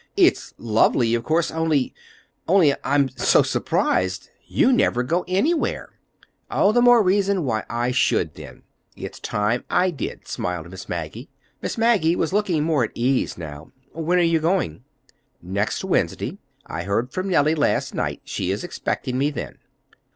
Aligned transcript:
It's 0.17 0.55
lovely, 0.57 1.13
of 1.13 1.23
course, 1.23 1.51
only—only 1.51 2.73
I—I'm 2.73 3.07
so 3.09 3.43
surprised! 3.43 4.31
You 4.47 4.73
never 4.73 5.03
go 5.03 5.23
anywhere." 5.27 5.91
"All 6.49 6.73
the 6.73 6.81
more 6.81 7.03
reason 7.03 7.45
why 7.45 7.65
I 7.69 7.91
should, 7.91 8.33
then. 8.33 8.63
It's 8.95 9.19
time 9.19 9.63
I 9.69 9.91
did," 9.91 10.27
smiled 10.27 10.71
Miss 10.71 10.89
Maggie. 10.89 11.29
Miss 11.61 11.77
Maggie 11.77 12.15
was 12.15 12.33
looking 12.33 12.63
more 12.63 12.83
at 12.85 12.91
ease 12.95 13.37
now. 13.37 13.71
"When 13.91 14.17
are 14.17 14.23
you 14.23 14.39
going?" 14.39 14.83
"Next 15.39 15.83
Wednesday. 15.83 16.39
I 16.65 16.81
heard 16.81 17.11
from 17.13 17.29
Nellie 17.29 17.53
last 17.53 17.93
night. 17.93 18.21
She 18.25 18.49
is 18.49 18.63
expecting 18.63 19.19
me 19.19 19.29
then." 19.29 19.59